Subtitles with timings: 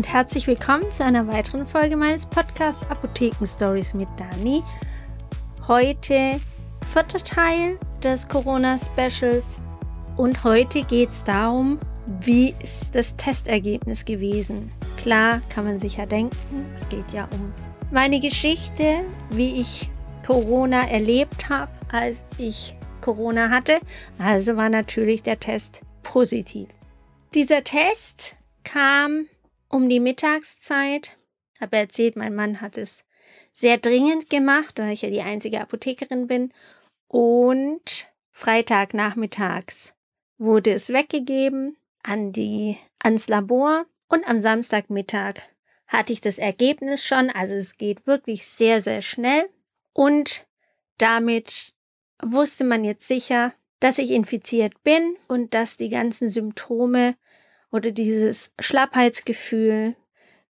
[0.00, 4.62] Und herzlich willkommen zu einer weiteren Folge meines Podcasts Apotheken Stories mit Dani.
[5.68, 6.40] Heute
[6.82, 9.58] vierter Teil des Corona Specials
[10.16, 11.78] und heute geht es darum,
[12.22, 14.72] wie ist das Testergebnis gewesen.
[14.96, 17.52] Klar kann man sich ja denken, es geht ja um
[17.90, 19.90] meine Geschichte, wie ich
[20.26, 23.80] Corona erlebt habe, als ich Corona hatte.
[24.16, 26.70] Also war natürlich der Test positiv.
[27.34, 29.26] Dieser Test kam
[29.70, 31.16] um die Mittagszeit.
[31.58, 33.06] Habe erzählt, mein Mann hat es
[33.52, 36.52] sehr dringend gemacht, weil ich ja die einzige Apothekerin bin.
[37.08, 39.94] Und Freitagnachmittags
[40.38, 43.86] wurde es weggegeben an die, ans Labor.
[44.08, 45.34] Und am Samstagmittag
[45.86, 47.30] hatte ich das Ergebnis schon.
[47.30, 49.48] Also es geht wirklich sehr, sehr schnell.
[49.92, 50.46] Und
[50.98, 51.74] damit
[52.22, 57.16] wusste man jetzt sicher, dass ich infiziert bin und dass die ganzen Symptome
[57.72, 59.94] oder dieses Schlappheitsgefühl,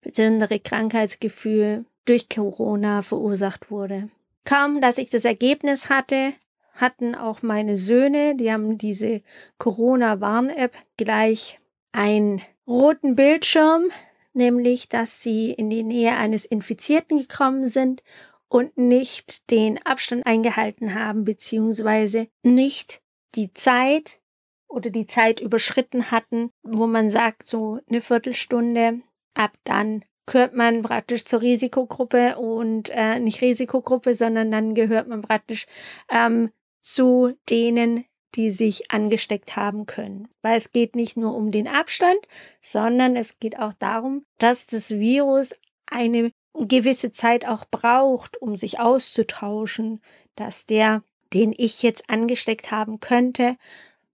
[0.00, 4.08] besondere Krankheitsgefühl durch Corona verursacht wurde.
[4.44, 6.32] Kaum, dass ich das Ergebnis hatte,
[6.74, 9.22] hatten auch meine Söhne, die haben diese
[9.58, 11.58] Corona-Warn-App gleich
[11.92, 13.90] einen roten Bildschirm,
[14.32, 18.02] nämlich dass sie in die Nähe eines Infizierten gekommen sind
[18.48, 23.02] und nicht den Abstand eingehalten haben, beziehungsweise nicht
[23.34, 24.20] die Zeit
[24.68, 29.00] oder die Zeit überschritten hatten, wo man sagt, so eine Viertelstunde,
[29.34, 35.22] ab dann gehört man praktisch zur Risikogruppe und äh, nicht Risikogruppe, sondern dann gehört man
[35.22, 35.66] praktisch
[36.10, 36.50] ähm,
[36.82, 40.28] zu denen, die sich angesteckt haben können.
[40.42, 42.18] Weil es geht nicht nur um den Abstand,
[42.60, 45.54] sondern es geht auch darum, dass das Virus
[45.86, 50.02] eine gewisse Zeit auch braucht, um sich auszutauschen,
[50.36, 51.02] dass der,
[51.32, 53.56] den ich jetzt angesteckt haben könnte,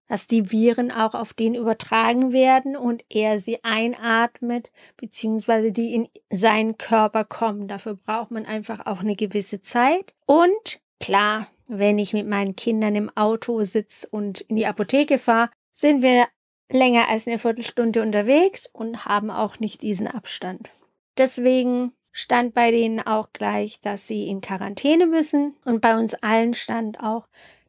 [0.09, 6.09] dass die Viren auch auf den übertragen werden und er sie einatmet, beziehungsweise die in
[6.31, 7.69] seinen Körper kommen.
[7.69, 10.14] Dafür braucht man einfach auch eine gewisse Zeit.
[10.26, 15.50] Und klar, wenn ich mit meinen Kindern im Auto sitze und in die Apotheke fahre,
[15.72, 16.26] sind wir
[16.70, 20.70] länger als eine Viertelstunde unterwegs und haben auch nicht diesen Abstand.
[21.16, 26.54] Deswegen stand bei denen auch gleich, dass sie in Quarantäne müssen und bei uns allen
[26.54, 27.26] stand auch,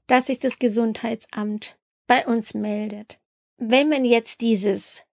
[0.07, 3.19] dass sich das Gesundheitsamt bei uns meldet.
[3.57, 5.03] Wenn man jetzt dieses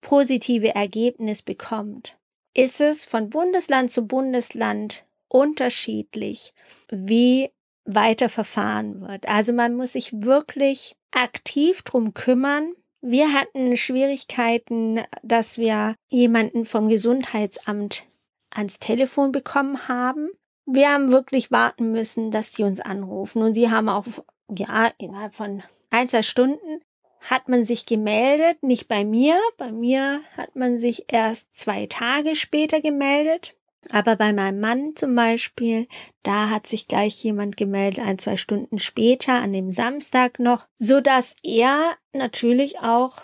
[0.00, 2.16] positive Ergebnis bekommt,
[2.54, 6.52] ist es von Bundesland zu Bundesland unterschiedlich,
[6.90, 7.50] wie
[7.84, 9.26] weiter verfahren wird.
[9.28, 12.74] Also man muss sich wirklich aktiv drum kümmern.
[13.00, 18.06] Wir hatten Schwierigkeiten, dass wir jemanden vom Gesundheitsamt
[18.50, 20.28] ans Telefon bekommen haben.
[20.66, 24.06] Wir haben wirklich warten müssen, dass die uns anrufen und sie haben auch,
[24.54, 25.62] ja, innerhalb von
[25.92, 26.80] ein, zwei Stunden
[27.20, 29.38] hat man sich gemeldet, nicht bei mir.
[29.58, 33.54] Bei mir hat man sich erst zwei Tage später gemeldet.
[33.90, 35.88] Aber bei meinem Mann zum Beispiel,
[36.22, 41.00] da hat sich gleich jemand gemeldet, ein, zwei Stunden später, an dem Samstag noch, so
[41.00, 43.22] dass er natürlich auch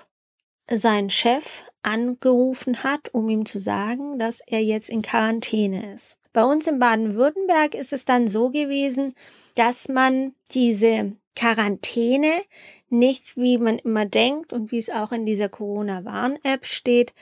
[0.71, 6.19] seinen Chef angerufen hat, um ihm zu sagen, dass er jetzt in Quarantäne ist.
[6.39, 9.17] Bei uns in Baden-Württemberg ist es dann so gewesen,
[9.57, 12.43] dass man diese Quarantäne
[12.91, 17.13] nicht, wie man immer denkt und wie es auch in dieser Corona-Warn-App steht,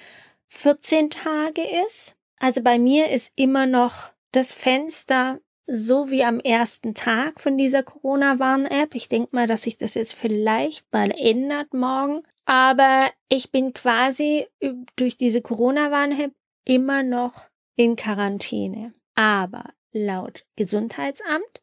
[0.49, 2.15] 14 Tage ist.
[2.39, 7.83] Also bei mir ist immer noch das Fenster so wie am ersten Tag von dieser
[7.83, 8.95] Corona-Warn-App.
[8.95, 12.23] Ich denke mal, dass sich das jetzt vielleicht mal ändert morgen.
[12.45, 14.47] Aber ich bin quasi
[14.97, 16.33] durch diese Corona-Warn-App
[16.67, 17.33] immer noch
[17.77, 18.93] in Quarantäne.
[19.17, 21.61] Aber laut Gesundheitsamt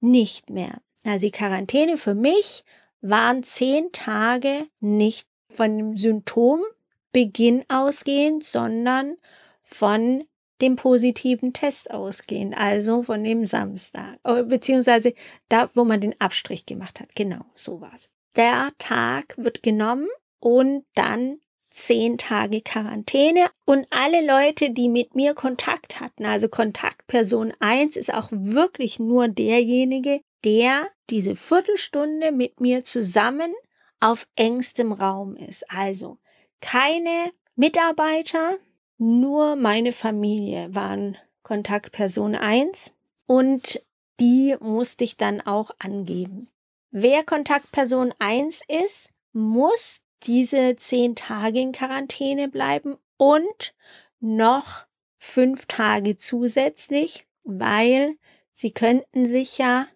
[0.00, 0.80] nicht mehr.
[1.04, 2.64] Also die Quarantäne für mich
[3.00, 9.16] waren zehn Tage nicht von dem Symptombeginn ausgehend, sondern
[9.62, 10.24] von
[10.60, 15.14] dem positiven Test ausgehend, also von dem Samstag, äh, beziehungsweise
[15.48, 17.14] da, wo man den Abstrich gemacht hat.
[17.14, 18.10] Genau, so war's.
[18.34, 20.08] Der Tag wird genommen
[20.40, 21.38] und dann
[21.78, 28.12] zehn Tage Quarantäne und alle Leute, die mit mir Kontakt hatten, also Kontaktperson 1 ist
[28.12, 33.54] auch wirklich nur derjenige, der diese Viertelstunde mit mir zusammen
[34.00, 35.70] auf engstem Raum ist.
[35.70, 36.18] Also
[36.60, 38.56] keine Mitarbeiter,
[38.98, 42.92] nur meine Familie waren Kontaktperson 1
[43.26, 43.80] und
[44.20, 46.48] die musste ich dann auch angeben.
[46.90, 53.74] Wer Kontaktperson 1 ist, muss diese zehn Tage in Quarantäne bleiben und
[54.20, 54.86] noch
[55.18, 58.16] fünf Tage zusätzlich, weil
[58.52, 59.86] sie könnten sich ja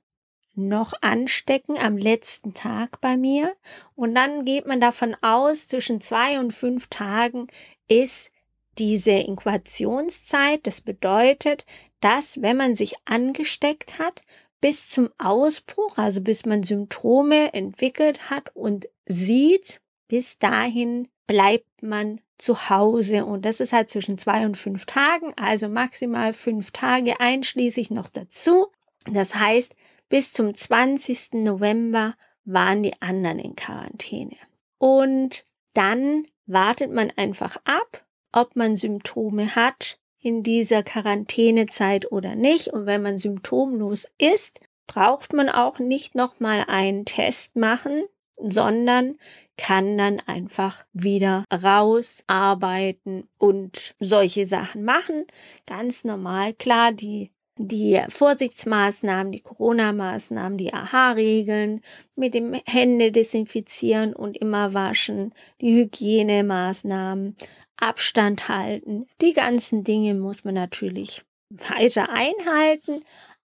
[0.54, 3.54] noch anstecken am letzten Tag bei mir.
[3.94, 7.46] Und dann geht man davon aus, zwischen zwei und fünf Tagen
[7.88, 8.30] ist
[8.78, 11.66] diese Inkubationszeit, das bedeutet,
[12.00, 14.20] dass wenn man sich angesteckt hat,
[14.62, 19.81] bis zum Ausbruch, also bis man Symptome entwickelt hat und sieht,
[20.12, 23.24] bis dahin bleibt man zu Hause.
[23.24, 28.10] Und das ist halt zwischen zwei und fünf Tagen, also maximal fünf Tage einschließlich noch
[28.10, 28.66] dazu.
[29.10, 29.74] Das heißt,
[30.10, 31.32] bis zum 20.
[31.44, 32.14] November
[32.44, 34.36] waren die anderen in Quarantäne.
[34.76, 42.68] Und dann wartet man einfach ab, ob man Symptome hat in dieser Quarantänezeit oder nicht.
[42.68, 48.02] Und wenn man symptomlos ist, braucht man auch nicht nochmal einen Test machen,
[48.50, 49.16] sondern
[49.56, 55.26] kann dann einfach wieder rausarbeiten und solche Sachen machen.
[55.66, 61.82] Ganz normal, klar, die die Vorsichtsmaßnahmen, die Corona-Maßnahmen, die AHA-Regeln
[62.16, 67.36] mit dem Hände desinfizieren und immer waschen, die Hygienemaßnahmen,
[67.76, 73.02] Abstand halten, die ganzen Dinge muss man natürlich weiter einhalten,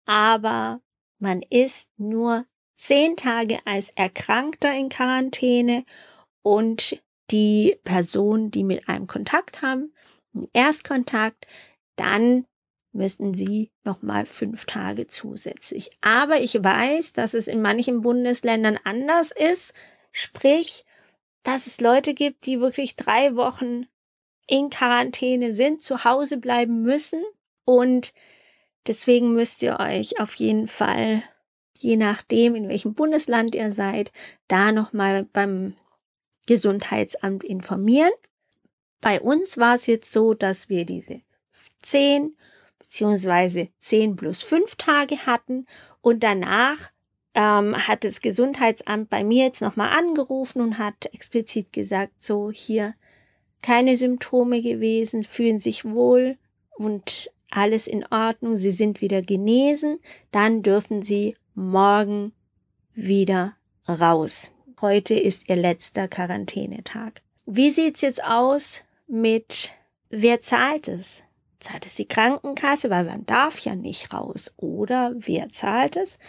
[0.05, 0.81] aber
[1.19, 2.45] man ist nur
[2.75, 5.85] zehn Tage als Erkrankter in Quarantäne
[6.41, 7.01] und
[7.31, 9.93] die Personen, die mit einem Kontakt haben,
[10.35, 11.47] einen Erstkontakt,
[11.95, 12.45] dann
[12.91, 15.89] müssen sie nochmal fünf Tage zusätzlich.
[16.01, 19.73] Aber ich weiß, dass es in manchen Bundesländern anders ist,
[20.11, 20.85] sprich,
[21.43, 23.87] dass es Leute gibt, die wirklich drei Wochen
[24.47, 27.23] in Quarantäne sind, zu Hause bleiben müssen
[27.65, 28.13] und
[28.87, 31.23] deswegen müsst ihr euch auf jeden Fall
[31.79, 34.11] je nachdem, in welchem Bundesland ihr seid,
[34.47, 35.75] da nochmal beim
[36.47, 38.11] Gesundheitsamt informieren.
[39.01, 41.21] Bei uns war es jetzt so, dass wir diese
[41.81, 42.35] 10
[42.79, 43.69] bzw.
[43.79, 45.65] 10 plus 5 Tage hatten
[46.01, 46.91] und danach
[47.33, 52.95] ähm, hat das Gesundheitsamt bei mir jetzt nochmal angerufen und hat explizit gesagt, so hier
[53.61, 56.37] keine Symptome gewesen, fühlen sich wohl
[56.77, 59.99] und alles in Ordnung, sie sind wieder genesen,
[60.31, 62.33] dann dürfen sie morgen
[62.93, 63.53] wieder
[63.87, 64.51] raus.
[64.81, 67.21] Heute ist ihr letzter Quarantänetag.
[67.45, 69.71] Wie sieht's jetzt aus mit
[70.09, 71.23] wer zahlt es?
[71.59, 74.53] Zahlt es die Krankenkasse, weil man darf ja nicht raus.
[74.57, 76.19] Oder wer zahlt es?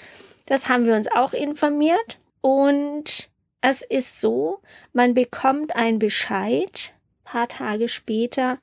[0.46, 2.18] Das haben wir uns auch informiert.
[2.40, 3.30] Und
[3.60, 4.60] es ist so,
[4.92, 6.94] man bekommt einen Bescheid,
[7.24, 8.58] paar Tage später,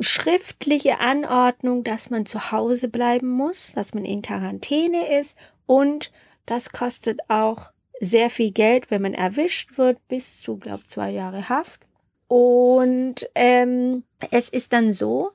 [0.00, 5.36] schriftliche Anordnung, dass man zu Hause bleiben muss, dass man in Quarantäne ist
[5.68, 6.10] und
[6.46, 7.70] das kostet auch
[8.00, 11.80] sehr viel Geld, wenn man erwischt wird, bis zu, glaube zwei Jahre Haft.
[12.26, 15.32] Und ähm, es ist dann so,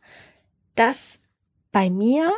[0.76, 1.20] dass
[1.72, 2.34] bei mir,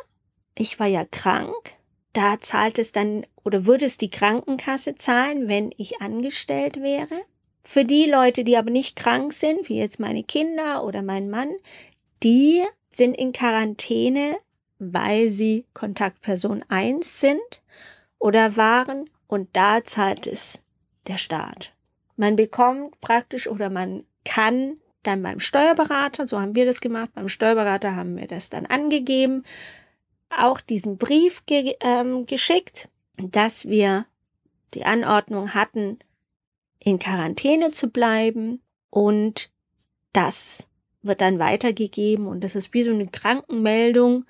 [0.57, 1.77] ich war ja krank,
[2.11, 7.21] da zahlt es dann oder würde es die Krankenkasse zahlen, wenn ich angestellt wäre.
[7.63, 11.53] Für die Leute, die aber nicht krank sind, wie jetzt meine Kinder oder mein Mann,
[12.23, 12.61] die
[12.91, 14.37] sind in Quarantäne,
[14.79, 17.61] weil sie Kontaktperson 1 sind
[18.19, 20.61] oder waren und da zahlt es
[21.07, 21.73] der Staat.
[22.17, 27.29] Man bekommt praktisch oder man kann dann beim Steuerberater, so haben wir das gemacht, beim
[27.29, 29.43] Steuerberater haben wir das dann angegeben,
[30.29, 34.05] auch diesen Brief ge ähm, geschickt, dass wir
[34.73, 35.99] die Anordnung hatten,
[36.79, 39.51] in Quarantäne zu bleiben und
[40.13, 40.67] das
[41.01, 44.25] wird dann weitergegeben und das ist wie so eine Krankenmeldung,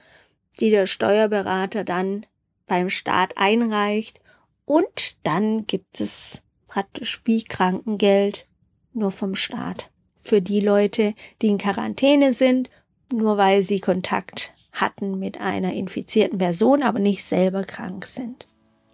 [0.55, 2.25] die der Steuerberater dann
[2.67, 4.21] beim Staat einreicht
[4.65, 8.47] und dann gibt es praktisch wie Krankengeld
[8.93, 12.69] nur vom Staat für die Leute, die in Quarantäne sind,
[13.13, 18.45] nur weil sie Kontakt hatten mit einer infizierten Person, aber nicht selber krank sind.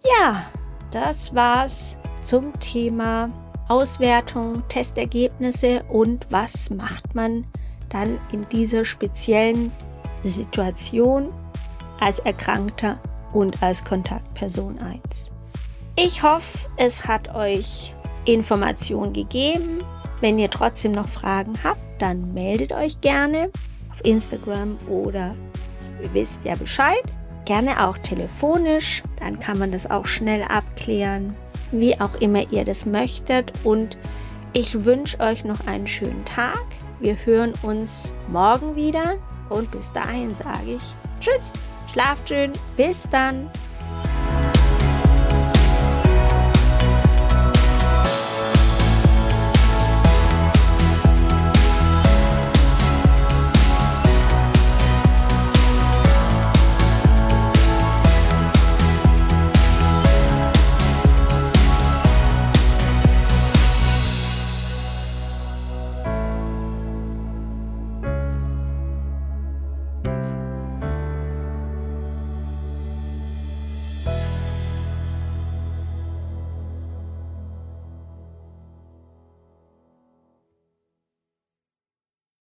[0.03, 0.51] Ja,
[0.91, 3.31] das war's zum Thema
[3.69, 7.45] Auswertung, Testergebnisse und was macht man
[7.89, 9.71] dann in dieser speziellen
[10.23, 11.31] Situation
[12.01, 12.99] als Erkrankter
[13.31, 15.31] und als Kontaktperson 1.
[15.95, 17.93] Ich hoffe, es hat euch
[18.25, 19.83] Informationen gegeben.
[20.19, 23.49] Wenn ihr trotzdem noch Fragen habt, dann meldet euch gerne
[23.91, 25.35] auf Instagram oder
[26.01, 27.03] ihr wisst ja Bescheid.
[27.45, 31.35] Gerne auch telefonisch, dann kann man das auch schnell abklären,
[31.71, 33.51] wie auch immer ihr das möchtet.
[33.63, 33.97] Und
[34.53, 36.63] ich wünsche euch noch einen schönen Tag.
[36.99, 39.17] Wir hören uns morgen wieder
[39.49, 41.53] und bis dahin sage ich Tschüss.
[41.91, 42.53] Schlaft schön.
[42.77, 43.49] Bis dann.